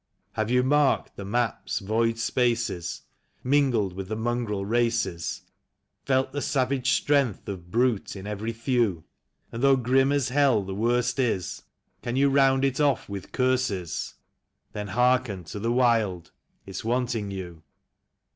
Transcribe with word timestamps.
Have 0.31 0.49
you 0.49 0.63
marked 0.63 1.15
the 1.15 1.23
map's 1.25 1.77
void 1.77 2.17
spaces, 2.17 3.03
mingled 3.43 3.93
with 3.93 4.07
the 4.07 4.15
mongrel 4.15 4.65
races. 4.65 5.43
Felt 6.05 6.31
the 6.31 6.41
savage 6.41 6.89
strength 6.93 7.47
of 7.47 7.69
brute 7.69 8.15
in 8.15 8.25
every 8.25 8.51
thew? 8.51 9.03
And 9.51 9.61
though 9.61 9.75
grim 9.75 10.11
as 10.11 10.29
hell 10.29 10.63
the 10.63 10.73
worst 10.73 11.19
is, 11.19 11.61
can 12.01 12.15
you 12.15 12.31
round 12.31 12.65
it 12.65 12.79
off 12.81 13.07
with 13.09 13.31
curses? 13.31 14.15
Then 14.73 14.87
hearken 14.87 15.43
to 15.43 15.59
the 15.59 15.71
wild— 15.71 16.31
it's 16.65 16.83
wanting 16.83 17.29
you. 17.29 17.61